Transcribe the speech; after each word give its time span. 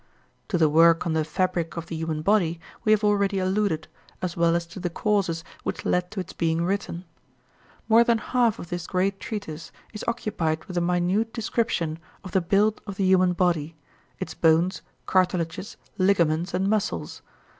To 0.47 0.57
the 0.57 0.67
work 0.67 1.05
on 1.05 1.13
the 1.13 1.23
"Fabric 1.23 1.77
of 1.77 1.85
the 1.85 1.95
Human 1.95 2.23
Body" 2.23 2.59
we 2.83 2.91
have 2.91 3.03
already 3.03 3.37
alluded, 3.37 3.87
as 4.19 4.35
well 4.35 4.55
as 4.55 4.65
to 4.65 4.79
the 4.79 4.89
causes 4.89 5.43
which 5.61 5.85
led 5.85 6.09
to 6.09 6.19
its 6.19 6.33
being 6.33 6.65
written. 6.65 7.05
More 7.87 8.03
than 8.03 8.17
half 8.17 8.57
of 8.57 8.69
this 8.69 8.87
great 8.87 9.19
treatise 9.19 9.71
is 9.93 10.03
occupied 10.07 10.65
with 10.65 10.75
a 10.75 10.81
minute 10.81 11.31
description 11.33 11.99
of 12.23 12.31
the 12.31 12.41
build 12.41 12.81
of 12.87 12.95
the 12.95 13.05
human 13.05 13.33
body 13.33 13.75
its 14.17 14.33
bones, 14.33 14.81
cartilages, 15.05 15.77
ligaments, 15.99 16.55
and 16.55 16.67
muscles. 16.67 17.21